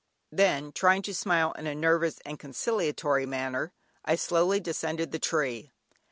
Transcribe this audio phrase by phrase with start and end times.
[0.31, 3.71] Then, trying to smile in a nervous and conciliatory manner,
[4.03, 5.73] I slowly descended the tree.